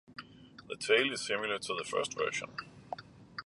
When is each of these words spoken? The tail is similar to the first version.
The 0.67 0.77
tail 0.77 1.13
is 1.13 1.21
similar 1.27 1.59
to 1.59 1.75
the 1.77 1.83
first 1.83 2.17
version. 2.17 2.49